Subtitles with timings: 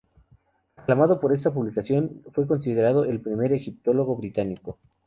[0.77, 4.79] Aclamado por esta publicación fue considerado el primer Egiptólogo británico.